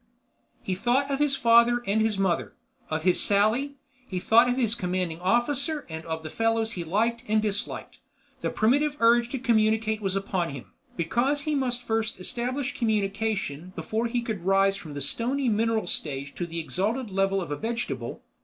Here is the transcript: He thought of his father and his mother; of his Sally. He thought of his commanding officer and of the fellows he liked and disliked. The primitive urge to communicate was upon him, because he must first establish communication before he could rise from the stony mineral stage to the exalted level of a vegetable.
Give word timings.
He 0.63 0.73
thought 0.73 1.11
of 1.11 1.19
his 1.19 1.35
father 1.35 1.83
and 1.85 2.01
his 2.01 2.17
mother; 2.17 2.55
of 2.89 3.03
his 3.03 3.21
Sally. 3.21 3.75
He 4.07 4.19
thought 4.19 4.49
of 4.49 4.57
his 4.57 4.73
commanding 4.73 5.19
officer 5.19 5.85
and 5.89 6.03
of 6.07 6.23
the 6.23 6.31
fellows 6.31 6.71
he 6.71 6.83
liked 6.83 7.23
and 7.27 7.39
disliked. 7.39 7.99
The 8.39 8.49
primitive 8.49 8.97
urge 8.99 9.29
to 9.29 9.37
communicate 9.37 10.01
was 10.01 10.15
upon 10.15 10.49
him, 10.49 10.71
because 10.97 11.41
he 11.41 11.53
must 11.53 11.83
first 11.83 12.19
establish 12.19 12.75
communication 12.75 13.73
before 13.75 14.07
he 14.07 14.23
could 14.23 14.43
rise 14.43 14.75
from 14.75 14.95
the 14.95 15.01
stony 15.01 15.49
mineral 15.49 15.85
stage 15.85 16.33
to 16.33 16.47
the 16.47 16.59
exalted 16.59 17.11
level 17.11 17.39
of 17.39 17.51
a 17.51 17.55
vegetable. 17.55 18.23